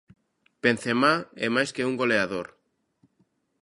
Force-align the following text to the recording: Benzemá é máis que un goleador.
Benzemá 0.63 1.13
é 1.45 1.47
máis 1.55 1.69
que 1.75 1.87
un 1.89 1.95
goleador. 2.01 2.47